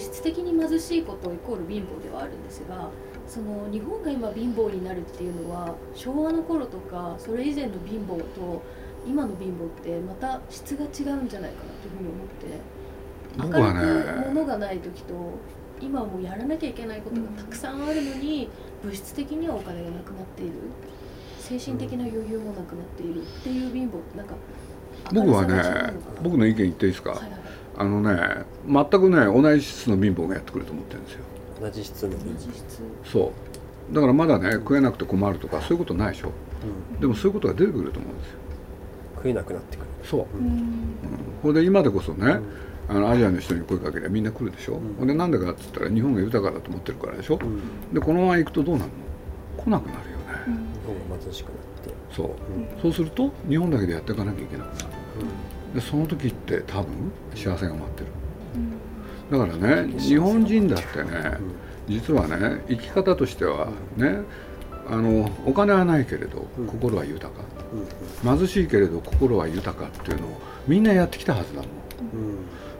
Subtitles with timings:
[0.00, 2.88] 質的に貧しいことイコール貧乏ではあるんですが
[3.28, 8.62] その日本が今貧乏になるっていうのは昭和の頃とかそれ以前の貧乏と
[9.06, 12.60] 今の貧乏ってまた質が違うんじゃないかなというふうに思ってね
[13.36, 15.14] 明るく物がない時と
[15.80, 18.50] 今もうやらなきゃいけないことがたくさんあるのに
[18.82, 20.52] 物質的にはお金がなくなっている。
[21.50, 24.34] 精神的な余裕もなくなっているっていう貧乏ってなんか
[25.12, 27.40] 僕はね僕の意見言っていいですか、はいはいはい
[27.76, 31.20] あのね全くね同じ質の貧乏がやってくると思ってるんですよ。
[31.60, 33.32] 同じ質の貧実質そ
[33.90, 33.94] う。
[33.94, 36.32] だからまだね食えなくて困るとかそういうことないでしょ。
[36.94, 37.00] うん。
[37.00, 38.38] でもそういうことが出てくると思うんですよ。
[39.16, 39.86] 食えなくなってくる。
[40.04, 40.46] そう、うん。
[40.46, 40.62] うん、
[41.42, 42.40] これで今でこそね、
[42.88, 44.94] あのアジアの人に声かけりゃみんな来るでしょ、ん。
[44.98, 47.92] ほんでなんでかって言ったら日本が豊かだと思ってるからでしょ、うん。
[47.92, 48.90] でこのまま行くとどうなる
[49.56, 49.64] の？
[49.64, 50.54] 来なくなるよね、うん。
[50.54, 50.60] 日
[51.08, 51.94] 本が貧しくなって。
[52.14, 52.80] そう、うん。
[52.80, 54.88] そうすると日本だけでやっていかなきゃいけなくなる
[55.74, 58.06] でその時って多分幸せが待ってる。
[59.30, 61.38] だからね日本人だってね
[61.88, 64.22] 実はね生き方としてはね
[64.88, 66.66] あのお金はないけれどうん。
[66.66, 67.44] 心は豊か。
[68.24, 68.38] うん。
[68.38, 71.70] 貧しいけれど心は豊かっていうのをみんなやってきたはずだもん。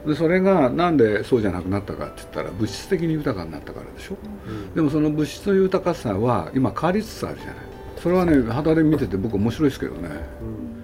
[0.03, 0.11] うん。
[0.11, 4.17] でそれがなんでそうじゃなくなったかって言ったら物質的に豊かになったからでしょ。
[4.45, 4.73] うん。
[4.73, 7.55] でもその物質の豊かさは今変わりつつあるじゃない。
[8.01, 10.09] それはね肌で見てて僕面白いですけどね。
[10.41, 10.80] うん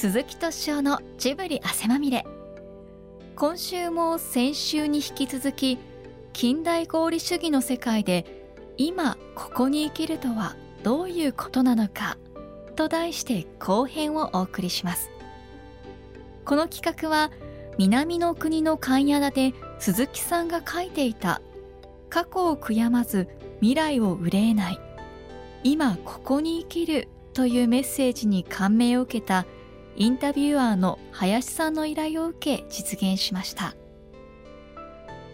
[0.00, 2.24] 鈴木敏夫のジブリ汗まみれ。
[3.34, 5.76] 今週も先週に引き続き
[6.32, 8.24] 近代合理主義の世界で
[8.76, 12.16] 今ここに生きるとはどういうことなのか
[12.76, 15.10] と題して後編をお送りします。
[16.44, 17.32] この企画は
[17.76, 21.42] 南の国の勘屋田で鈴木さんが書いていた
[22.08, 24.80] 過去を悔やまず未来を憂えない
[25.64, 29.44] 今ここに生きるというメッセージに感銘を受けた
[30.00, 33.74] インタビュアーの林さんの依頼を受け実現しました。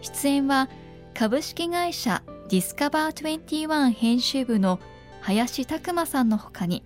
[0.01, 0.69] 出演は
[1.13, 4.79] 株式会社ディスカバー21編集部の
[5.21, 6.83] 林拓馬さんのほかに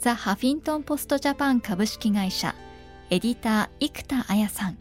[0.00, 2.56] ザ・ハフィントン・ポスト・ジャパン株式会社
[3.10, 4.78] エディター生田彩さん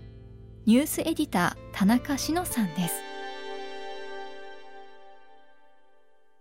[0.65, 2.95] ニュースエディター田中志乃さんです。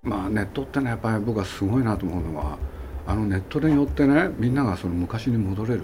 [0.03, 2.59] まあネットってねやっぱり僕はすごいなと思うのは
[3.07, 5.83] あのネットによってねみんながその昔に戻れる？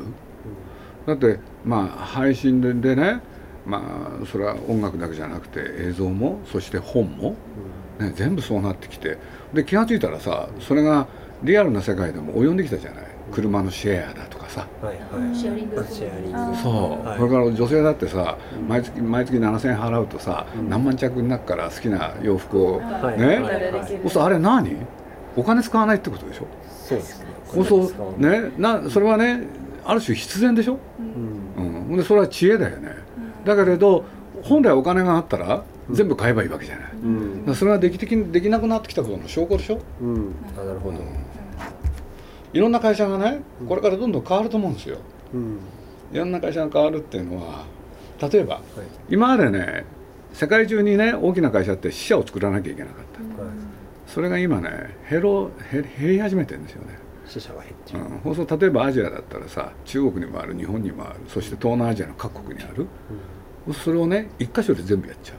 [1.07, 3.21] だってまあ配信ででね
[3.67, 7.35] まあそれは音楽だけじゃなくて映像もそして本も、
[7.99, 9.19] ね、全部そうなってきて
[9.53, 11.07] で気が付いたらさそれが
[11.43, 13.05] リアルな世界でも及んできたじゃない？
[13.33, 14.67] 車のシェアだとかさ。
[14.83, 15.37] はいはい。
[15.37, 17.19] シェアリングシェアリングあーそう、はい。
[17.19, 18.67] これから女性だってさうん。
[18.69, 20.69] 毎月毎月7000円払うとさ、うん。
[20.69, 23.21] 何万着になるから好きな洋服を、はい。
[23.21, 23.27] ね。
[23.27, 24.77] はいはあれ何？
[25.37, 26.47] お金使わないってことでしょ？
[26.91, 27.27] そうですね。
[27.53, 29.47] そうそうねなそれはね
[29.85, 30.79] ある種必然でしょ、
[31.59, 31.97] うん。
[31.97, 32.95] でそれは知恵だよね。
[33.45, 34.05] だけれど
[34.43, 40.35] 本来お金があったら全部買えばいいわけじゃない、だかうんらそれはでき的にできなくなってきたことの証拠でしょ、うん。
[40.57, 40.99] あなるほど。
[42.53, 44.99] いろんな会社がねこれからどんどん変わると思うんですよ。
[45.35, 45.59] うん。
[46.13, 47.65] いろんな会社が変わるっていうのは
[48.21, 48.63] 例えばはい。
[49.09, 49.85] 今までね
[50.33, 53.05] 世界中にね大きな会社って支社を作らなきゃいけなかっ
[53.37, 53.43] た。
[53.43, 53.51] はい
[54.13, 62.87] それが今ね減ろ減減り始めてるんですよね、死者が減っちゃううん、放送例えばアジアだったらさ中国にもある日本にもあるそして東南アジアの各国にある。
[63.73, 65.35] それをね一箇所で全部やっちゃ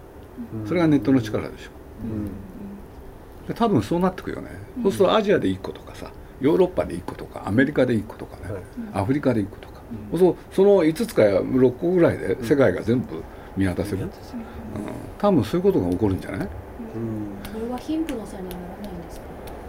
[0.54, 0.58] う。
[0.58, 0.64] ん。
[0.64, 1.72] うそれがネットの力でしょ。
[2.04, 2.30] うん。
[3.48, 4.50] で多分そうなってくるよね、
[4.84, 8.64] そうするとアジアで1個とかさヨーロッパで1個とかアメリカで1個とかね、はい。
[8.94, 9.82] アフリカで1個とか、
[10.18, 13.24] そうその5つか6個ぐらいで世界が全部
[13.58, 14.10] 見渡せる、うん、
[15.18, 16.48] 多分そういうことが起こるんじゃない？
[16.96, 17.28] うん。
[17.52, 18.44] それは貧富の差に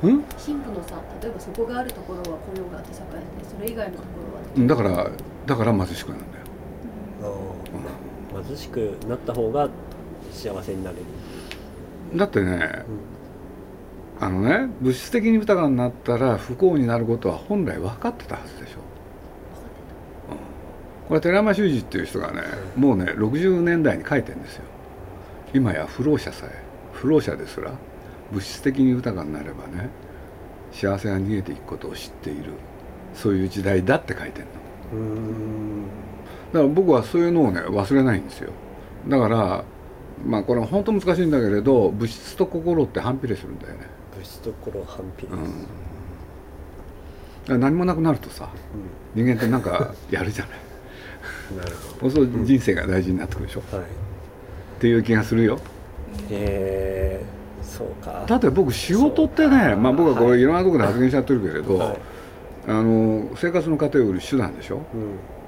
[0.03, 0.25] かうん？
[0.37, 4.61] 貧富の差例えばそこがあるところは雇用があって栄えてそれ以外のところはう？
[4.61, 5.11] んだから
[5.47, 6.45] だから貧しくなるんだよ、
[7.23, 8.47] あー。
[8.47, 9.69] 貧しくなった方が
[10.33, 11.03] 幸せになれる。
[12.15, 12.85] だってね
[14.21, 18.79] あのね物質的に豊かになったら不幸になることは本来分かってたはずでしょ、
[20.31, 20.37] うん。
[21.09, 22.43] これ寺山修司っていう人がね
[22.76, 24.65] もうね60年代に書いてるんですよ。
[25.55, 26.62] 今や不老者さえ
[26.93, 27.73] 不老者ですら
[28.32, 29.90] 物質的に豊かになればね
[30.73, 32.52] 幸せが逃げていくことを知っている。
[33.14, 34.46] そういう時代だって書いてる
[34.94, 34.99] の。
[34.99, 35.82] うん。
[36.52, 38.50] だから僕はそういうのをね忘れないんですよ。
[39.06, 39.64] だから
[40.25, 43.81] まあこれは本当難しいんだけれど物質と心って反比例するんだよね。
[44.17, 45.43] 物質と心反比例うん。
[45.43, 45.52] だか
[47.49, 48.49] ら何もなくなるとさ
[49.14, 50.58] 人間ってなんか やるじゃない。
[51.50, 53.87] うんなるそうすると人生が大事になってくるでしょ、ほどはい。
[53.87, 53.90] っ
[54.81, 55.58] ていう気がするよ。
[56.31, 58.25] へえそうか。
[58.26, 60.43] だって僕仕事ってねまあ僕はこれい。
[60.43, 61.99] ろんなところで発言しちゃってるけれど、はい。
[62.69, 64.82] あの生活の糧を売る手段でしょ？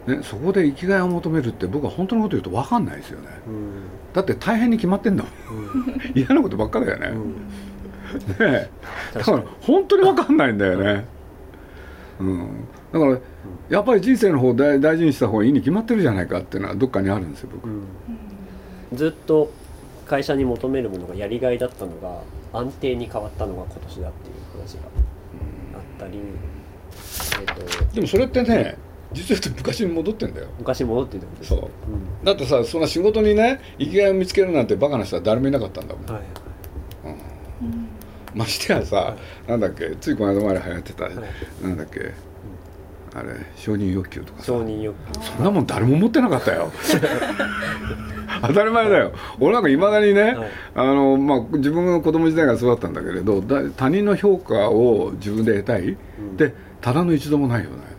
[0.07, 0.17] うん。
[0.17, 3.29] ね、そこで生きがいを求めるって僕は本当のこと言うと分かんないですよね。
[3.47, 3.83] うん。
[4.13, 5.33] だって大変に決まってんだもん。
[5.77, 6.01] うん。
[6.15, 7.33] 嫌なことばっかだよね、うん。
[7.33, 8.71] ねえ。
[9.15, 11.05] だからに本当に分かんないんだよね、
[12.21, 13.19] うん、だから
[13.69, 17.87] やっぱり人生の方を大大事にした方がいいに決まってるじゃないかっていうのはどっかにあるんですよ僕、うん。
[18.93, 19.51] ずっと
[20.05, 22.23] 会社に求めるものがやりがいだったのが
[22.53, 24.83] 安定に変わったのが今年だっていう話が
[25.75, 26.19] あったり、
[27.41, 28.77] えっとでもそれってね
[29.13, 30.49] 実は言うと昔に戻ってんだよ。
[30.59, 31.71] 昔戻ってたんですそう。
[32.25, 36.25] だってさそんな仕事にね生きがいを見つけるなんてバカな人は誰もいなかったんだもん、うんはい。
[38.35, 39.17] ましてやさ、
[39.47, 41.15] なんだっけついこの間まで流行ってた、はい。
[41.63, 42.13] なんだっけ、
[43.15, 44.47] あれ承認欲求とかさ。
[44.47, 45.21] 承認欲求。
[45.23, 46.73] そんなもん誰も持ってなかったよ
[48.49, 49.13] 当たり前だよ。
[49.41, 50.51] 俺なんかいまだにね、はい。
[50.75, 56.37] あのまあ、自分の子供時代が育ったんだけれどだ他人の評価を自分で得たい、ん。
[56.37, 57.95] でただの一度もないよね。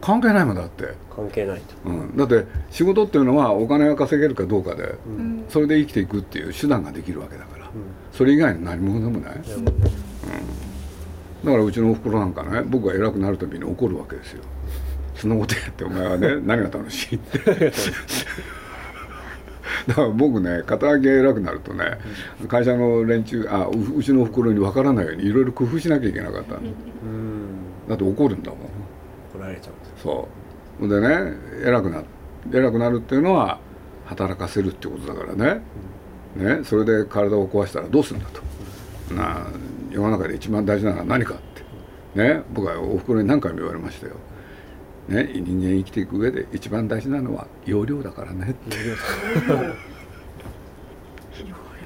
[0.00, 5.44] 関係ないもんだって、関係ないと、うん、だって仕事っていうのはお金が稼げるかどうかでうん。
[5.48, 7.66] それで生きていくっていう手段ができるわけだから。
[7.66, 7.72] うん。
[8.12, 9.36] それ以外の何者でもない。
[9.36, 9.90] なるほどね
[11.44, 14.42] だからうちのおふくろなんかね僕が偉くなるたびに怒るわけですよ。
[15.14, 17.72] そんなことやってお前はね 何が楽しいって
[19.86, 21.98] だから僕ね肩書きが偉くなるとね
[22.48, 26.60] 会社の連中あううちのおふくろに分からないようにいろいろ工夫しなきゃいけなかったの。
[26.60, 26.62] う
[27.06, 27.48] ん。
[27.88, 28.60] だって怒るんだもん。
[29.34, 30.28] 怒られちゃうそ
[30.80, 30.88] う。
[30.88, 31.34] でね
[31.64, 32.02] 偉くな
[32.52, 33.58] 偉くなるっていうのは
[34.06, 35.62] 働かせるってことだからね。
[36.36, 39.14] ねそれで体を壊したらどうするんだと。
[39.14, 39.46] なあ
[39.90, 41.50] 世の中で一番大事なのは何かって。
[42.14, 44.14] ね僕はおふくろに何回も言われましたよ、
[45.08, 48.50] ね、人間生きていく上で一番大事なのは容量だからね。
[48.50, 48.76] って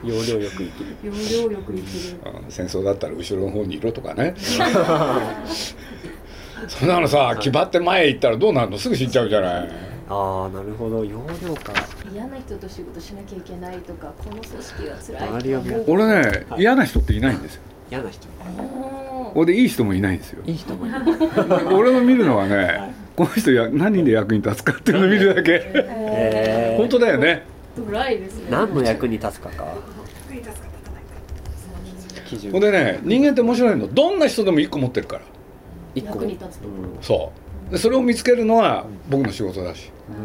[0.05, 0.97] 容量よく生きる。
[1.03, 4.35] 容量よく生きるうん戦争だったら後ろの方にいろとかね。
[6.69, 8.79] そんなのさ気張って前行ったらどうなるの？
[8.79, 9.71] すぐ死んじゃうじゃない。
[10.11, 11.03] ああなるほど。
[11.05, 11.73] 容量か。
[12.13, 15.85] 嫌な人と仕事しなきゃいけないとかこの組織が辛い周りを見る。
[15.89, 16.13] 俺ね
[16.51, 16.61] はい。
[16.61, 17.63] 嫌な人っていないんですよ。
[17.91, 18.29] 嫌な人。
[19.35, 20.43] 俺でいい人もいないんですよ。
[20.45, 20.97] いい人もいる。
[21.75, 26.75] 俺の見るのはね、この人や何で役に立つかっていうのを見るだけ。
[26.77, 27.43] 本当だよね。
[27.77, 28.47] ドライですね。
[28.51, 29.75] 何の役に立つかか。
[32.51, 33.87] ほんでね人間って面白いの。
[33.87, 35.23] どんな人でも一個持ってるから。
[35.95, 36.15] 一個。
[36.15, 36.99] 役に立つとうん。
[37.01, 37.33] そ
[37.69, 37.73] う。
[37.73, 40.17] でそれを見つけるのは僕の仕事だし、うん。
[40.17, 40.21] うん。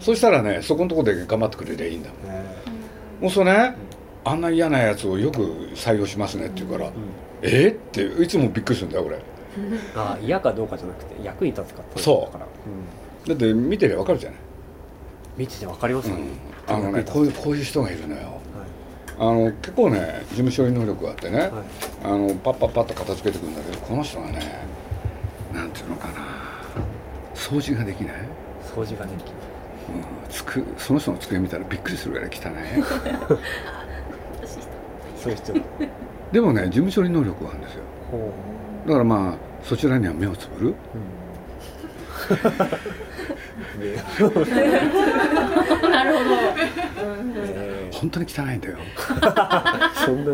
[0.00, 2.34] そしたらねそこのところで頑張ってくれりゃいいんだもん。
[2.34, 2.44] へ
[3.20, 3.76] もうそれね
[4.24, 6.94] あんな嫌なやつをよく採用しますねって言うから、ーうん。
[7.42, 7.72] えー？
[7.72, 7.74] っ
[8.16, 9.20] ていつもびっくりするんだよ俺
[9.96, 12.32] あー嫌かどうかじゃなくて役に立つかってそう。
[12.32, 12.48] だから、う
[13.26, 13.28] ん。
[13.28, 14.38] だって見てりゃ分かるじゃない、
[15.36, 16.22] 見ててわかりますよね、
[16.68, 18.22] うん、あのねこういうこういう人がいるのよ。
[18.22, 18.38] は
[19.20, 21.50] あの結構ね事務処理能力があってね、いはい。
[22.04, 24.64] あのパッパッパッと片付けてくるんだけどこの人はね
[25.52, 26.14] なんていうのかな。
[27.34, 28.14] 掃除ができない、
[28.64, 29.36] 掃除ができる
[29.88, 32.38] うん、つくその人の机見たらびっくりするぐらい汚い。
[35.16, 35.54] そういう人。
[36.32, 37.82] でもね事務処理能力があるんですよ。
[38.10, 38.32] ほ
[38.88, 40.74] だからまあそちらには目をつぶる。
[45.90, 46.30] なるほど。
[47.36, 48.78] え本当に汚いんだよ。
[48.96, 50.32] ーそんな。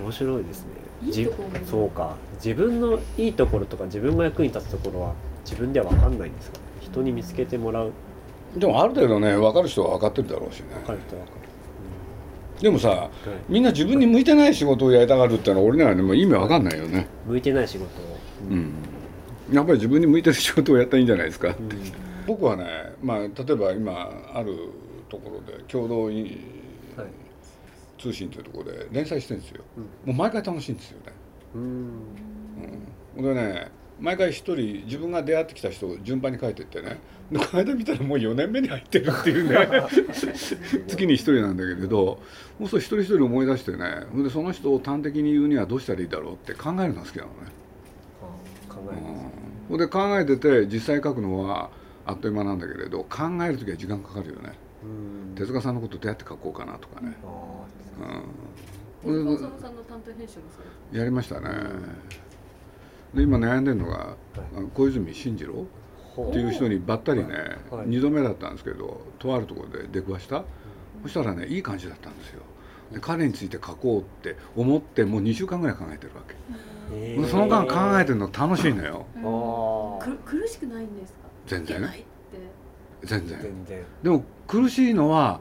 [0.00, 0.68] 面白いですね。
[1.02, 1.28] いいじ
[1.68, 2.14] そうか。
[2.36, 6.62] 自分のいいところとか自分が役に立つところは自分では分かんないんですかね。
[6.80, 7.92] 人に見つけてもらう。
[8.56, 10.66] でもある程度ね分かる人は分かってるだろうしね。
[10.74, 11.38] 分かる人は分か
[12.60, 13.10] でもさる、はい、
[13.48, 17.06] みんな自分に向いてない仕事をやりたがるってのは俺にはねもう意味わかんないよね。
[17.26, 17.84] 向いてない仕事。
[17.84, 18.18] を、
[18.50, 18.72] うん。
[19.52, 21.68] やっぱり自分に向いてる仕事をやったらいいんじゃないですか、うん。
[22.26, 22.64] 僕はね
[23.02, 24.70] まあ例えば今ある
[25.08, 26.38] ところで共同い
[26.96, 27.06] はい。
[28.00, 29.82] 通信というところで連載してるんですよ、うん。
[29.82, 31.12] もう毎回楽しいんですよね、
[31.54, 31.90] うん。
[33.16, 36.98] うん、でね毎回一人自分が出会ってきた人を順番に書いてってね。
[37.30, 39.68] でこの間見たらもう4年目に入ってるっていうね。
[40.88, 42.20] 月に一人なんだけれど
[42.58, 44.06] もうそう一人一人思い出してね。
[44.14, 47.34] でその人を端的に言うにはどうしたらいいだろうって考えるのが好きなのね、
[48.22, 49.04] あ考えます、
[49.70, 49.78] うん。
[49.78, 51.70] で考えてて実際書くのは
[52.06, 54.52] あっという間なんだけれど考える時は時間かかるよね。
[54.84, 55.34] うん。
[55.34, 58.22] 手塚さんのことどうやって書こうかなとかね、あ
[59.04, 60.60] うん、手塚治虫さんの担当編集もさ
[60.92, 61.48] れやりましたね
[63.14, 64.16] で今悩んでるのが
[64.56, 65.66] あの小泉進次郎
[66.28, 67.34] っていう人にばったりね、
[67.70, 67.86] はい。
[67.88, 70.44] 2度目だったんですけどとあるところで出くわした、
[71.02, 72.42] そしたらねいい感じだったんですよ。
[72.92, 76.34] で彼について書こうって思ってもう2週間ぐらい考えてるわけ、
[76.92, 79.06] えその間考えてるの楽しいのよ。
[79.16, 81.18] ああく苦しくないんですか？
[81.46, 81.82] 全然。
[81.82, 82.06] ないって。
[83.04, 83.38] 全然。
[83.40, 83.82] 全然。
[84.02, 85.40] でも苦しいのは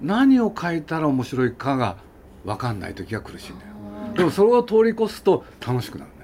[0.00, 1.96] 何を書いたら面白いかが
[2.44, 3.72] 分かんない時が苦しいんだよ。
[4.16, 6.23] でもそれを通り越すと楽しくなるんだよ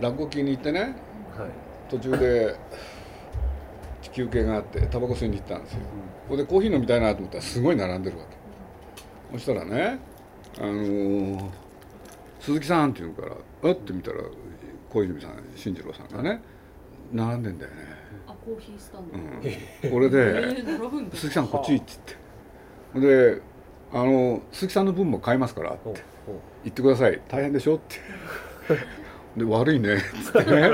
[0.00, 0.94] 落語家に行ってね
[1.88, 2.56] 途中で
[4.12, 5.86] 休憩があってタバコ吸いに行ったんですよ、こ
[6.30, 8.24] こでコーヒー飲みたいなと思ったらすごい並んでるわ
[9.32, 9.38] け。
[9.38, 9.98] そしたらね
[10.58, 11.50] あのー
[12.40, 13.32] 鈴木さんって言うから
[13.70, 14.18] あって見たら
[14.90, 16.40] 小泉さん進次郎さんがね
[17.12, 17.76] 並んでんだよね、
[18.26, 21.16] あコーヒースタンド、うん、これえでー、並ぶん「だ。
[21.16, 21.92] 鈴木さんこっち」って
[22.94, 23.34] 言って。
[23.36, 23.42] で
[23.92, 26.02] あの「鈴木さんの分も買いますから」って。
[26.64, 27.20] 言ってください。
[27.28, 27.76] 大変でしょ？
[27.76, 27.96] って
[29.36, 29.96] で悪いね。
[29.96, 30.70] っつってね。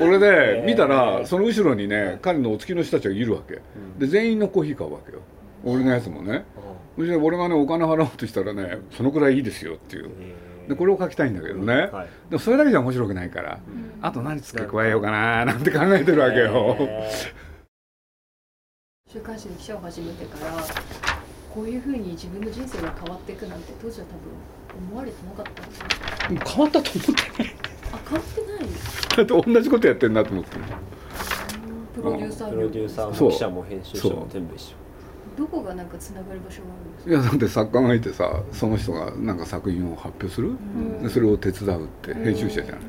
[0.00, 3.60] 俺で 見たらその後ろにね彼のお付きの人たちがいるわけ。
[3.98, 5.20] で全員のコーヒー買うわけよ。
[5.64, 6.44] 俺のやつもね。
[6.96, 10.10] そして俺がねお金払おうとしたらねそのくらいいいですよっていう。
[10.68, 12.08] でこれを書きたいんだけどね、はい。
[12.30, 13.58] でもそれだけじゃ面白くないから
[14.02, 16.76] あと何付け加えようかななんて考えてるわけよ、
[19.12, 20.52] 週刊誌の記者を始めてから
[21.52, 24.10] こういうふうに自分の人生が変わっていくなんて当時は多
[24.76, 25.62] 分思われてなかった。
[25.62, 25.86] んですよ
[26.46, 27.54] 変わったと思ってない。
[27.92, 28.60] あ変わってない。
[29.16, 30.56] だって同じことやってんなと思って。
[30.56, 30.62] る
[31.94, 34.74] プロデューサープロデューサーも記者も編集者も全部一緒。
[35.36, 41.02] どこがなんかつながる場所があるんですいやだって作家がいてさその人がなんか作品を発表する、ん。
[41.02, 42.80] でそれを手伝うって編集者じゃない、うん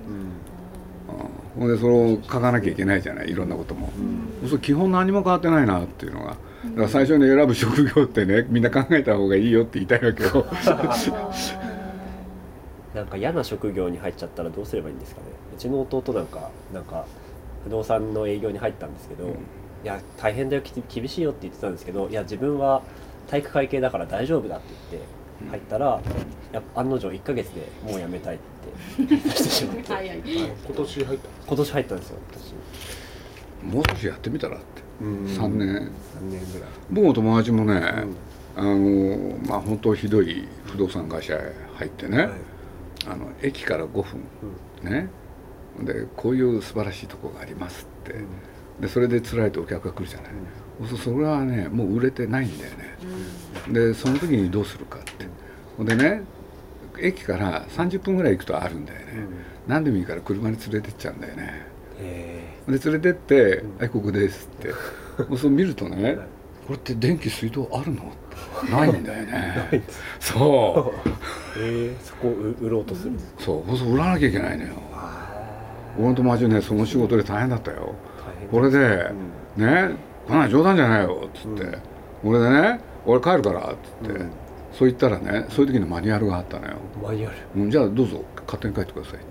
[1.58, 3.90] ほんでそれを書かなきゃいけないじゃないいろんなことも、
[4.48, 6.28] それ基本何も変わってないなっていうのが。
[6.28, 10.46] だから最初に選ぶ職業ってねみんな考えた方がいいよって言いたいわけよ。
[12.94, 15.28] なんか嫌な職業に入っちゃったらどうすればいいんですかね。
[15.56, 17.06] うちの弟なんかなんか
[17.64, 19.32] 不動産の営業に入ったんですけど、うん。
[19.32, 19.36] い
[19.84, 22.84] や大変だよき厳しいよって言ってたんですけどいや自分は
[23.28, 25.08] 体育会系だから大丈夫だって言って
[25.50, 26.02] 入ったら、
[26.52, 28.40] やっぱ案の定1ヶ月でもう辞めたいっ
[29.08, 29.94] て してしまって。
[29.94, 32.18] 今年入った今年入ったんですよ
[33.64, 34.66] もう少しやってみたらって。
[35.00, 35.26] 私うん。
[35.26, 35.68] 3年。
[35.68, 35.80] 3
[36.30, 36.70] 年ぐらい。
[36.90, 37.82] 僕の友達もね、
[38.56, 42.30] あのまあ本当ひどい不動産会社へ入ってね、はい。
[43.08, 44.02] あの駅から5
[44.84, 44.92] 分。
[44.92, 45.10] ね。
[45.80, 48.16] でこういう素晴らしいところがありますって、
[48.82, 50.32] でそれで辛いとお客が来るじゃない、
[50.90, 52.98] そうそれはねもう売れてないんだよね、
[53.72, 55.28] でその時にどうするかって。
[55.78, 56.24] ほんでね
[57.00, 59.06] 駅から30分ぐらい行くとあるんだよね、
[59.68, 61.66] 何でもいいから車に連れてっちゃうんだよね。
[62.00, 64.74] へで連れてってうん「はいここです」って。
[65.38, 66.18] そう見るとね
[66.66, 68.12] 「これって電気水道あるの?」
[68.72, 69.84] ないんだよね。
[70.20, 70.94] そ
[71.58, 71.96] え。
[71.96, 73.78] ー、そこを売売ろうとするんですうそう。
[73.78, 74.74] そう売らなきゃいけないのよ。
[74.74, 74.82] か
[75.98, 77.94] 俺の友達ねその仕事で大変だったよ
[78.50, 78.78] これで
[79.58, 79.66] うん。
[79.66, 79.96] ね
[80.28, 81.78] こんなん冗談じゃないよっつって、
[82.24, 84.32] 俺でね俺帰るからっつって、うん。
[84.72, 87.38] そう言ったらねそういう時のマニュアルがあったのよ、マニュアル。
[87.62, 89.26] うん、じゃあどうぞ勝手に帰ってくださいって。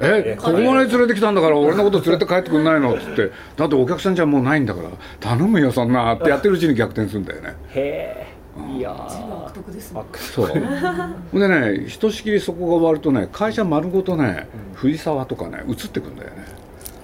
[0.00, 2.94] ええここまで連れてきたんだから俺のこと連れて帰ってくんないの？
[2.94, 3.30] っつって。
[3.56, 7.54] だってお客さんじゃもうないんだから頼むよそんなってやってるうちに逆転するんだよね。
[7.70, 8.34] へえ。
[8.76, 10.46] いや随分悪ー徳ですね悪そう。
[10.46, 16.44] ほんでねひとしきりそこが終わるとね会社丸ごとね藤沢とかね移ってくんだよね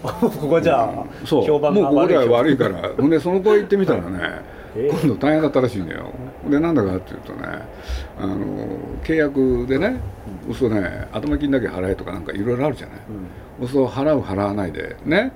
[0.03, 1.45] ここじゃあそう。
[1.45, 2.91] 評判もうここではが悪いから。
[2.97, 4.41] ほんでその子行ってみたらね
[4.77, 6.13] えー今度大変だったらしいのよ。
[6.49, 7.41] でなんだかっていうとね
[8.19, 8.37] あの
[9.03, 10.01] 契約でね
[10.55, 15.33] そうね頭金だけ払えとかなんかいろいろあるじゃない、そう払う払わないでね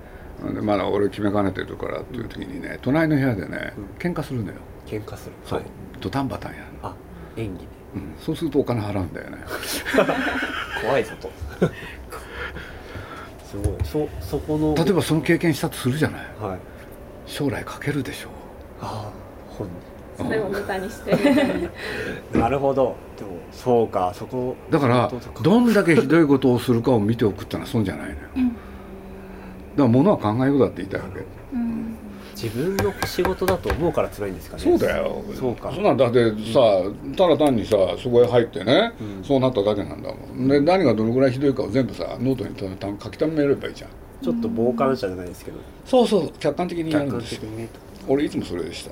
[0.54, 4.54] でまだ俺決めかねてるからっていう時にね隣の部屋でね喧嘩するのよ。
[4.86, 5.32] 喧嘩する。
[5.44, 5.68] そう、はい。
[6.00, 6.94] ドタンバタンやるの、あ
[7.36, 7.66] 演技で。
[7.94, 9.38] うん、そうするとお金払うんだよね。
[10.82, 11.30] 怖いぞと
[13.62, 14.08] すごい。
[14.20, 16.20] そそこの例えばその経験したとするじゃない。
[16.40, 16.58] はい。
[17.26, 18.28] 将来書けるでしょ
[18.80, 19.12] ああ
[19.56, 19.68] 本
[20.16, 21.16] それをネタにして
[22.32, 22.48] な。
[22.48, 22.94] るほど。
[23.16, 24.12] でもそうか。
[24.14, 28.16] そこだからそうかどんだけひどいことをするかを見ておくってのは損じゃないのよ。
[28.16, 31.20] だから物は考えようだって言いたいわけ
[32.44, 34.62] 自分の仕事だと思うから辛いんですかね。
[34.62, 35.24] そうだよ。
[35.34, 35.72] そうか。
[35.72, 36.10] そんなんだ。
[36.10, 36.60] ってさ
[37.16, 37.70] ただ単にさ
[38.02, 39.24] そこへ入ってね、うん。
[39.24, 40.48] そうなっただけなんだもん。
[40.48, 43.90] で何がどのぐらいひどいかを全部さノートに書き溜めればいいじゃん。
[44.22, 45.58] ちょっと傍観者じゃないですけど。
[45.86, 46.32] そうそう。
[46.38, 47.40] 客観的にや客るんですよ。
[47.40, 47.68] 観的にね。
[48.08, 48.90] 俺いつもそれでした。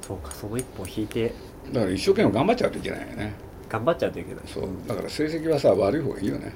[0.00, 1.34] そうかその一歩引いて。
[1.72, 3.34] だから一生懸命頑張っちゃうといけないよね。
[3.68, 4.44] 頑張っちゃうといけない。
[4.46, 4.68] そう。
[4.86, 6.52] だから成績はさ悪い方がいいよね。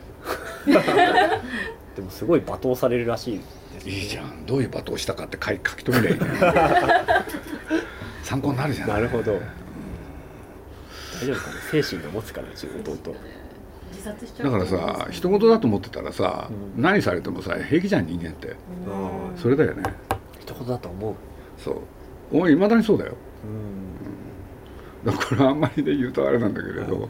[1.97, 3.41] でもすごい罵倒されるらしい
[3.85, 4.03] ですね。
[4.03, 4.47] いいじゃん。
[4.47, 6.27] どういう罵倒したかって書い書き留めりゃいいね
[8.23, 8.97] 参考になるじゃない。
[8.97, 9.33] なるほど。
[11.21, 11.61] 大丈夫かな。
[11.71, 13.15] 精神が持つからうちの弟。
[13.91, 16.83] 自殺しちゃだうからさ人事だと思ってたらさ、うん。
[16.83, 18.55] 何されてもさ平気じゃん人間って。
[18.89, 19.83] あそれだよね。
[20.41, 21.15] 一言だと思う。
[21.59, 21.77] そう。
[22.33, 23.17] 俺いまだにそうだよ。
[23.45, 24.28] うん
[25.05, 27.09] だからこれあんまりで言うとあれなんだけれど、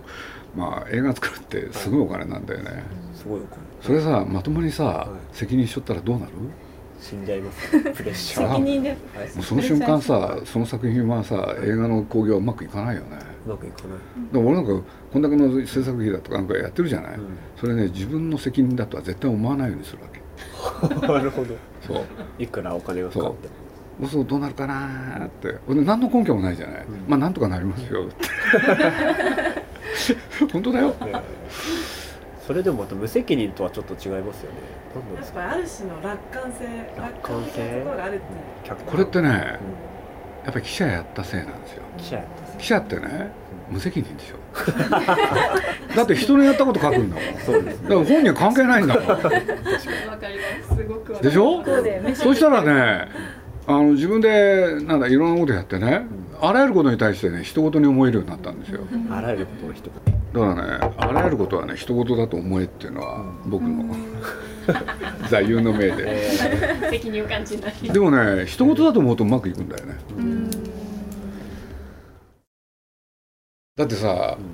[0.57, 2.83] まあ映画作るってすごいお金なんだよね、
[3.15, 5.37] すごい怒るそれさまともにさ、い。
[5.37, 6.33] 責任しちゃったらどうなる？
[7.01, 7.71] 死んじゃいます。
[7.71, 8.49] プレッシャー。
[8.51, 8.99] 責任ではい
[9.37, 13.19] もうその瞬間さその作品はさ映画の興行はうまくいかないよね。
[13.47, 13.99] ううまくいかない、
[14.33, 17.39] でも俺なんかこんだけの制作費だとかなんかやってるじゃない、うん。
[17.57, 20.19] それね自分の責任だとは絶対思わないようにするわけ。
[21.07, 21.55] なるほど。
[21.87, 22.05] そう。
[22.39, 23.55] いくらお金がかかっても
[24.07, 25.57] そうどうなるかなーって。
[25.67, 26.85] 俺何の根拠もないじゃない、ん。
[27.09, 28.05] まあなんとかなりますよ。
[28.05, 28.25] っ て
[30.53, 30.89] 本当だよ。
[30.89, 30.95] ね
[32.47, 34.59] それでもまた無責任とはちょっと違いますよね。
[35.17, 36.65] やっぱりある種の楽観性
[36.97, 38.23] 楽楽観性ころがあるって
[38.65, 38.87] 客観。
[38.87, 39.35] これってねうん。
[39.35, 41.83] やっぱり記者やったせいなんですよ。
[41.99, 43.31] 記者やったんです記者ってね
[43.71, 44.37] 無責任でしょ。
[45.95, 47.25] だって人のやったこと書くんだもん。
[47.45, 49.07] そうですだから本人は関係ないんだもん。
[49.09, 50.75] わかります。
[50.77, 51.63] すごくわかるでしょ？
[51.65, 52.15] そうだよね。
[52.15, 53.09] そしたらね
[53.69, 56.07] あの自分でなんだいろんなことやってね
[56.41, 58.81] あらゆることに対してね人事に思えるようになったんですよ。
[59.11, 60.15] あらゆることの一言。
[60.33, 63.95] だからねあらゆることはね人事だと思えっていうのは僕の
[65.29, 65.95] 座右の銘で。
[65.99, 67.75] え責任を感じない。
[67.93, 69.97] でもね人事だと思うとうまくいくんだよね。
[70.17, 70.59] ー
[73.77, 74.45] だってさうん。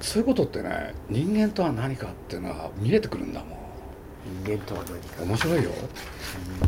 [0.00, 3.48] そういうことってね人間とは何かっていうのは見えてくるんだもん。
[4.46, 5.24] 人間とは何か。
[5.24, 5.70] 面白いよ、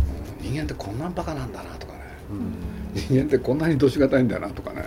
[0.07, 0.12] うん
[0.43, 1.99] 人間ってこんなバカなんだなとかね。
[2.95, 3.01] うん。
[3.01, 4.85] 人間ってこんなにどしがたいんだなとかね。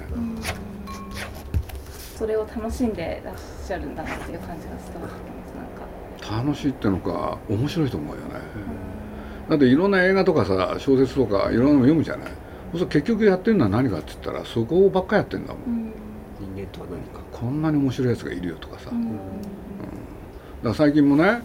[2.18, 3.36] それを楽しんでらっ
[3.66, 6.44] しゃるんだなっていう感じが伝わってきますなんか。
[6.48, 8.30] 楽しいっていうのか面白いと思うよね。
[9.50, 12.28] だっていろんな映画とかさ小説とかいろんなの読むじゃない。
[12.28, 12.36] そう
[12.74, 15.92] すると結局やってるのは何かって言ったらそこばっかやってんだもん。
[16.40, 17.22] 人間とは何か。
[17.32, 19.10] こんなに面白いやつがいるよとかさ、だかうん。
[20.64, 21.42] ら最近もね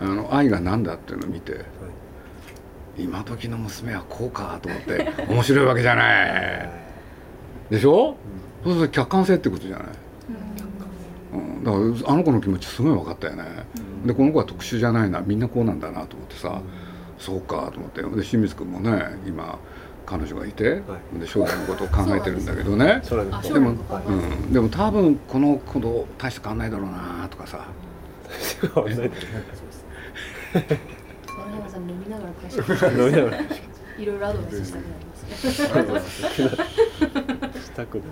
[0.00, 1.64] あの愛が何だっていうのを見て
[3.00, 6.70] 今時の娘はこうかと思って面白いわけじゃない。
[7.70, 8.16] でしょ？
[8.64, 9.86] そうすると客観性ってことじゃない、
[11.32, 13.44] うん、だからあの子の気持ちすごい分かったよね、
[14.04, 15.20] でこの子は特殊じゃないな。
[15.20, 16.60] みんなこうなんだなと思ってさ、
[17.18, 18.02] そうかと思って。
[18.02, 19.58] で清水君もね今
[20.04, 20.82] 彼女がいて、
[21.18, 23.00] で将来のことを考えてるんだけどね。
[23.52, 27.66] でも、うん、でも多分この子と大して変わんないだろうなとかさ
[31.56, 33.42] 山さん飲みながら会社飲みながら。
[33.98, 36.48] いろいろアドバイスしたくなりますね
[37.60, 38.10] したくなる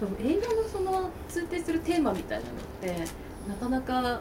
[0.00, 3.04] でも映画のその通底するテーマみたいなのって
[3.48, 4.20] なかなか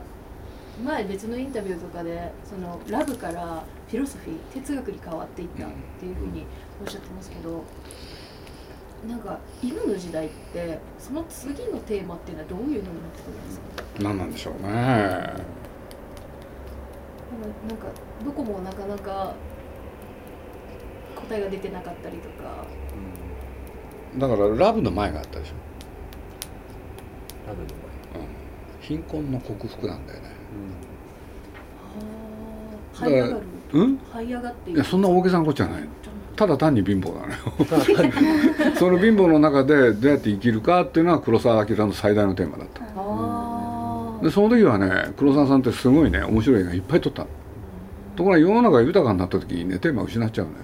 [0.85, 6.45] 前別のインタビューとかでそのラブからフィロソフィー哲学に変わっていったっていうふうに
[6.81, 7.65] おっしゃってますけど
[9.09, 12.83] なんか今の時代ってその次のテーマっていうのはどういうのになっ
[13.17, 13.65] てくるんですか？
[13.99, 15.33] 何なんでしょうね
[17.67, 17.87] なんか
[18.25, 19.33] どこもなかなか
[21.15, 22.65] 答えが出てなかったりとか。
[24.17, 25.53] だからラブの前があったでしょ、
[27.47, 27.67] ラブの
[28.15, 28.27] うん、
[28.81, 30.27] 貧困の克服なんだよね。
[32.97, 33.41] はあ這い上がる？
[33.73, 33.97] うん？
[33.97, 35.81] 這い上がっていいやそんな大げさなことじゃない。
[35.81, 35.87] の
[36.35, 37.37] ただ単に貧乏なのよ。
[37.97, 38.11] 前
[38.75, 42.83] その貧乏の中でどうやって生きるかっていうのは黒澤明の最大のテーマだった。
[42.83, 43.01] ああ
[44.21, 47.27] でその時はね黒澤さんってすごいね面白い映画いっぱい撮ったの。
[48.15, 50.57] ところが世の中が豊かになった時にねテーマを失っちゃうのよ。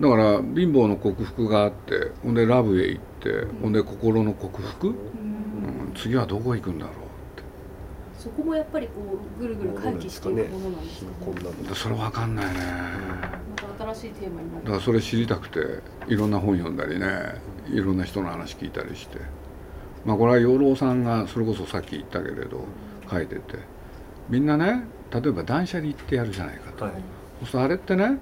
[0.00, 4.94] だから貧乏の克服があってほんでラブへ行ってほんで心の克服、うん、
[5.94, 6.94] 次はどこ行くんだろう
[8.18, 8.94] そこもやっぱりこ
[9.38, 11.14] うぐるぐる回帰していくものなんですかね。
[11.24, 12.52] 貧困なでそれ分かんないね。
[13.68, 14.64] また新しいテーマになる。
[14.64, 15.60] だからそれ知りたくて
[16.08, 17.06] いろんな本読んだりね
[17.68, 19.18] いろんな人の話聞いたりして。
[20.04, 22.64] まあこれは養老さんがそれこそさっき言ったけれど
[23.10, 23.58] 書いてて。
[24.28, 26.94] みんなね例えば断捨離ってやるじゃないかと、はい。
[26.94, 27.00] そう
[27.40, 28.18] するとあれってね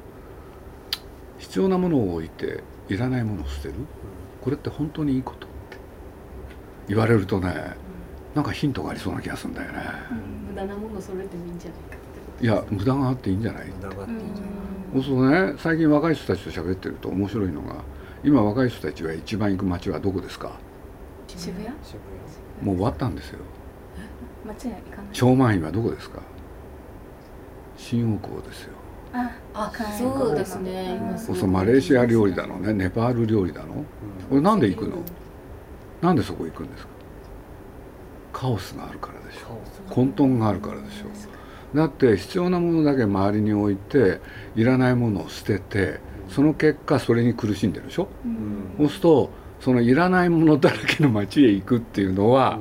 [1.38, 3.74] 必要なものを置いていらないものを捨てる。
[4.40, 5.46] これって本当にいいこと。
[6.88, 7.76] 言われるとね
[8.35, 9.78] なんかヒントがありそうな気がするんだよね。
[10.48, 11.96] 無駄なものを揃えてもいいんじゃないか
[12.40, 13.66] いや無駄があっていいんじゃない？
[13.66, 14.52] 無駄があっていいんじゃない。
[14.94, 17.76] そうするとね最近若い人たちと喋ってると面白いのが
[18.24, 20.52] 今若い人たちが一番行く街はどこですか？
[21.26, 21.66] 渋谷？
[21.82, 21.98] 渋
[22.62, 23.38] もう終わったんですよ。
[24.46, 25.06] 街へ行かない？
[25.12, 26.20] 超満員はどこですか？
[27.76, 28.72] 新大久保ですよ。
[29.14, 31.00] ああはいそうですね。
[31.18, 32.58] そうそうマレーシア料理だの？
[32.58, 33.85] ねネパール料理だの？
[34.28, 34.98] これなんで行くの？
[36.00, 36.92] なんでそこ行くんですか？
[38.32, 39.58] カオスがあるからでしょ
[39.92, 44.20] 混沌があるからでしょだって必要なものだけ周りに置いて
[44.56, 46.00] いらないものを捨てて
[46.33, 48.09] その結果それに苦しんでるでしょ？
[48.79, 52.59] そうするとそのいらないものだらけの街へ行くっていうのは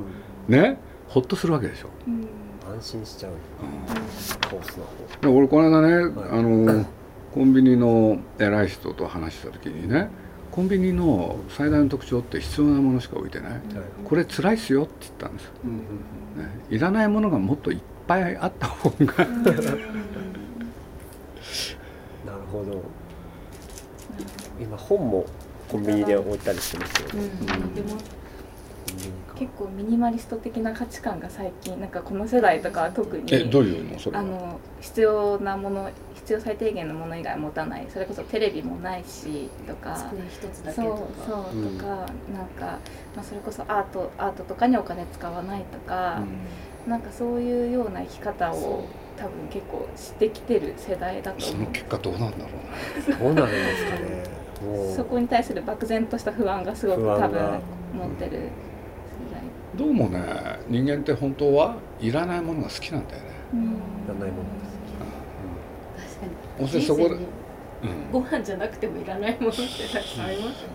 [0.48, 0.78] ね？
[1.08, 1.88] ほっとするわけでしょ、
[2.74, 3.38] 安心しちゃううん。
[4.48, 5.20] カオスな方。
[5.20, 6.30] で俺この間ね、はい。
[6.30, 6.86] あの
[7.34, 10.08] コンビニの偉い人と話した時にね
[10.50, 13.60] コンビニの最大の特徴って必要なものしか置いてない、
[14.04, 19.24] これ辛いっすよって言ったんです、うんね、いらないものがもっといっぱいあった方が。
[22.26, 22.82] なるほど
[24.60, 25.24] 今本も
[25.68, 27.30] コンビニで置いたりしてますよね、
[29.36, 33.98] 結構ミニマリスト的な価値観が最近なんかこの世代とかは特にえどういうの？
[33.98, 34.22] それは。
[34.22, 41.10] あの必要なもの必要最低限のもの以外持たないそれこそテレビもないしとか机一つだけそうとか。
[41.26, 42.06] そううんとか、なん
[42.48, 42.78] か、
[43.16, 46.22] まあ、それこそアートアートとかにお金使わないとか、
[46.86, 48.84] なんかそういうような生き方を
[49.16, 51.56] 多分結構してきてる世代だと思う。
[51.56, 53.16] その結果どうなんだろうね。
[53.18, 54.41] どうなるんですかね
[54.96, 57.60] そこに対する漠然とした不安がすごく多分
[57.94, 58.50] 持ってる世代
[59.76, 60.20] どうもね
[60.68, 63.28] 人間って本当はいらないものが好きなんだよね。
[63.54, 63.62] うん。
[63.62, 63.64] い
[64.08, 64.44] らないもの
[66.58, 66.82] 確かに。
[66.84, 67.18] そこでうん。
[68.12, 69.58] ご飯じゃなくてもいらないものって
[69.92, 70.74] たくさんありますよね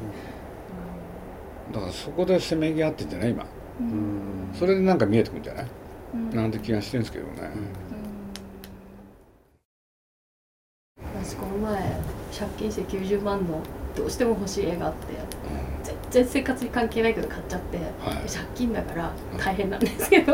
[1.74, 3.44] だからそこでせめぎ合ってんじゃない今。
[3.44, 3.48] う
[3.80, 3.88] うん。
[4.52, 5.68] んそれでなんか見えてくるんじゃない？
[6.14, 6.30] うん。
[6.36, 7.32] なんて気がしてるんですけどね。
[11.22, 11.82] 私この前
[12.38, 13.62] 借金して90万の
[13.98, 15.08] どうしても欲しい絵があって
[16.10, 17.88] 全然生活に関係ないけど買っちゃって、はい。
[18.30, 20.34] 借金だから大変なんですけど。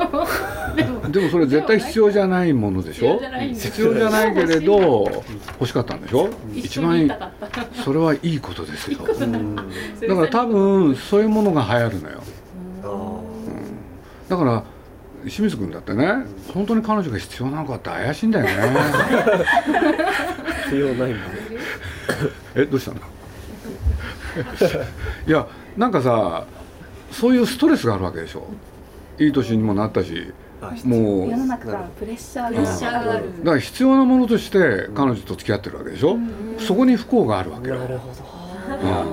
[0.76, 3.14] でもでもそれ絶対必要じゃないものでしょ？
[3.14, 3.68] 必要じゃないんです。
[3.70, 5.24] 必要じゃないけれど
[5.60, 6.30] 欲しかったんでしょ？
[6.54, 7.12] 一番いい。
[7.84, 9.00] それはいいことですよ。
[9.00, 9.56] だうん。
[9.56, 9.64] か
[10.22, 12.24] ら多分そういうものが流行るのよ。
[12.84, 13.20] あ
[14.30, 14.64] だから
[15.24, 16.08] 清水君だってね
[16.54, 18.52] 本当に彼女が必要なのかって怪しいんだよね。
[20.66, 21.26] 必要ないもの
[22.56, 22.98] えどうしたの？
[25.28, 26.46] いやなんかさ
[27.12, 28.48] そういうストレスがあるわけでしょ。
[29.20, 31.30] いい年にもなったしあもう。
[31.30, 33.16] 世の中からのプレッシャーが。
[33.16, 36.18] あるだから必要なものとして彼女と付き合ってるわけでしょ、
[36.58, 38.14] そこに不幸があるわけよ、なるほど。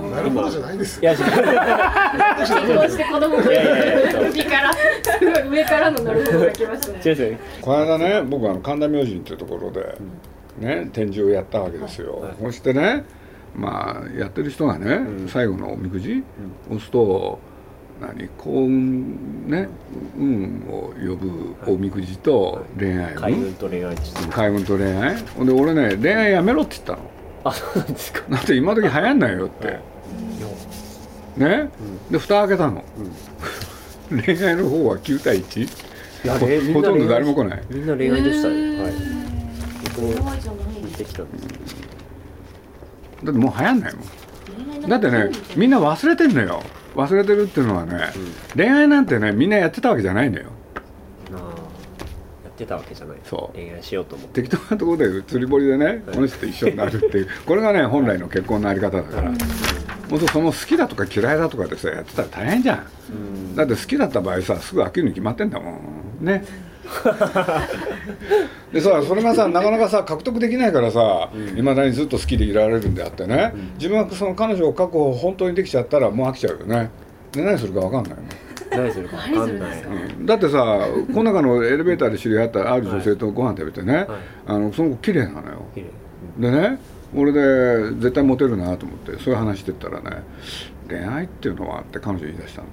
[0.05, 0.11] うん。
[0.13, 4.31] なるほどじゃないですいや違う結婚して子供がいやいやいや。
[4.31, 4.73] 首から。
[4.73, 4.79] す
[5.21, 7.41] ごい上からのなるほどが来ましたね。
[7.61, 9.99] この間ね僕あの神田明神っていうところで、
[10.59, 12.33] ね、展示をやったわけですよ、はい。
[12.41, 13.05] そしてね
[13.55, 15.29] まあやってる人がね、ん。
[15.29, 16.23] 最後のおみくじ、
[16.69, 17.39] 押すと
[18.01, 19.69] 何幸運ね
[20.17, 25.17] 運を呼ぶおみくじと恋愛運海運と恋愛です海運と恋愛。
[25.37, 26.99] ほんで俺ね恋愛やめろって言ったの。
[27.45, 28.23] あそうなんですか。
[28.29, 29.79] だって今時流行んないよって、
[31.37, 31.71] ね、
[32.11, 32.85] で蓋開けたの、
[34.11, 35.63] 恋愛の方は9対 1?
[35.63, 35.69] い
[36.27, 36.39] や
[36.75, 37.63] ほとんど誰も来ない。
[37.71, 38.83] みんな恋愛でしたへねー。
[38.83, 38.93] はい。
[39.97, 41.80] 僕も怖いじゃない見てきたんです
[43.25, 44.01] だってもう流行んないも
[44.87, 44.89] ん。
[44.89, 46.63] だってねみんな忘れてんのよ。
[46.95, 48.09] 忘れてるっていうのはね、
[48.57, 50.45] 恋愛なんてねみんなやってたわけじゃないのよ。
[52.45, 53.19] やってたわけじゃない。
[53.25, 53.57] そう。
[53.57, 54.43] 恋愛しようと思って。
[54.43, 57.29] 適当なところで釣り堀でねこの人と一緒になるっていう。
[57.47, 59.31] これがね本来の結婚のあり方だから。
[60.11, 62.87] 本当その好きだとか嫌いだとかでさやってたら大変じゃん。
[63.11, 63.13] う
[63.53, 63.57] ん。
[63.57, 65.81] だって好きだった場合さすぐ飽きるに決まってんだも
[66.21, 66.25] ん。
[66.25, 66.45] ね
[68.73, 76.91] でさそれがさなかなかさ獲得できないからさいま、未だにずっと好きでいられるんであってね、自分がその彼女を確保本当にできちゃったらもう飽きちゃうよね。
[77.33, 78.29] で何するか分かんないもん
[78.71, 79.47] 何するか分か？
[79.47, 79.83] んない。
[79.83, 80.27] うん。
[80.27, 84.07] だってさこの中のエレベーターで知り合ったある女性とご飯食べてね、はい。
[84.47, 85.63] あのその子綺麗なのよ。
[85.75, 86.51] 綺麗。
[86.51, 86.79] でね
[87.15, 90.23] 俺で絶対モテるなと思ってそういう話してったらね
[90.89, 92.69] 恋愛っていうのはって彼女言い出したの。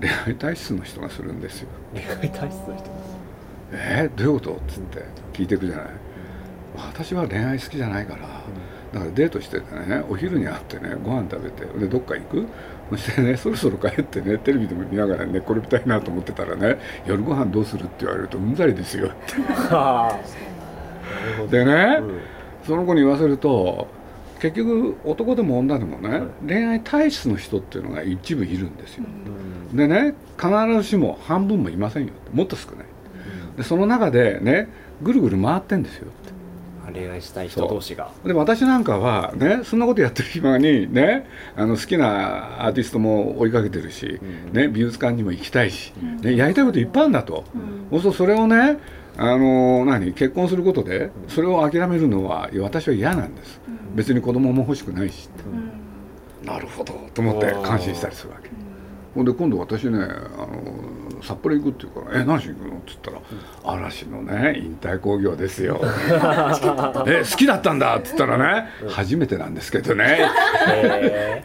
[0.00, 1.68] 恋愛体質の人がするんですよ。
[1.92, 2.90] 恋愛体質の人
[3.72, 4.52] えー、どういうこと？
[4.54, 5.86] っつって聞いていくじゃない？
[6.76, 8.20] 私は恋愛好きじゃないから、
[8.92, 12.46] だからデートしててねお昼に会ってねご飯食べてでどっか行く？
[12.90, 19.14] そしてね そろそろ帰ってねテレビでも見ながら寝っ転びたいなと思ってたらね夜ご飯どうするって言われるとうんざりですよって。
[19.70, 20.18] あ
[21.50, 22.00] でね、
[22.66, 23.88] その子に言わせると
[24.40, 29.04] 結局男でも女でもね、恋愛体質の人っていうのが一部いるんですよ、
[29.72, 32.12] でね必ずしも半分もいませんよ。
[32.34, 32.86] もっと少ない
[33.56, 34.68] でその中でね
[35.02, 36.08] ぐるぐる回ってんですよ
[36.96, 38.10] 恋愛したい人同士が。
[38.24, 44.18] で私なんかはねそんなことやってる暇にねあの好きなアーティストも追いかけてるし、
[44.52, 45.92] ね、美術館にも行きたいし、
[46.22, 47.44] ね、やりたいこといっぱいあるんだと、
[47.90, 48.78] そうするとそれをね
[49.18, 53.60] あの何結婚することでそれを諦めるのは私は嫌なんです、
[53.94, 58.50] 別に子供も欲しくないしって、なるほどと思って感心したりするわけ、
[59.16, 63.20] ほんで今度私ねあの札幌行くって言うから「え何しに行くの?」って言ったら
[63.64, 65.80] 「嵐のね引退興行ですよ」
[67.08, 70.20] え好きだったんだ」って言ったらね、初めてなんですけどね。
[70.68, 71.42] へ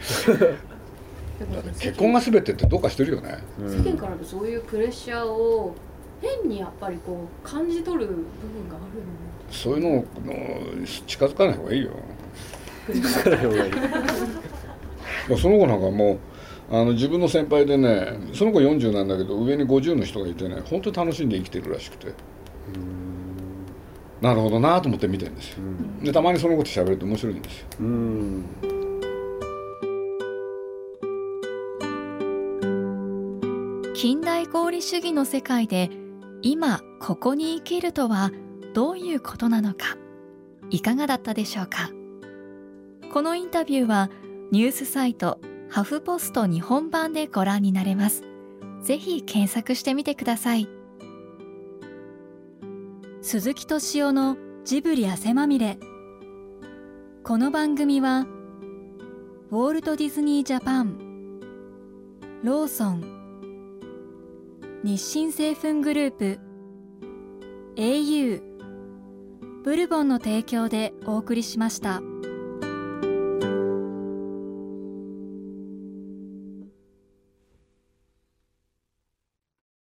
[1.79, 3.39] 結婚が全てってどうかしてるよね。
[3.61, 5.73] ー世間からのそういうプレッシャーを
[6.21, 9.01] 変にやっぱりこう感じ取る部分がある
[9.49, 10.05] そういうのを
[11.07, 11.91] 近づかない方がいいよ
[15.37, 16.30] その子なんかもう
[16.71, 22.13] あの自分の先輩でねその子40なんだけど上に50の人がいてね本当に楽しんで生きてるらしくて。
[24.21, 25.63] なるほどなと思って見てるんですよ、
[26.03, 27.65] でたまにそのこと喋ると面白いんですよ。
[33.95, 35.89] 近代合理主義の世界で
[36.43, 38.29] 今ここに生きるとは
[38.75, 39.97] どういうことなのか
[40.69, 41.89] いかがだったでしょうか？
[43.11, 44.11] このインタビューは
[44.51, 45.39] ニュースサイト
[45.71, 48.23] ハフポスト日本版でご覧になれます。
[48.83, 50.67] ぜひ検索してみてください。
[53.21, 55.79] 鈴木敏夫のジブリ汗まみれ。
[57.23, 58.27] この番組は
[59.49, 61.39] ウォールト・ディズニー・ジャパン
[62.43, 63.03] ローソン
[64.83, 66.39] 日清製粉グループ
[67.77, 68.41] au
[69.63, 72.01] ブルボンの提供でお送りしました。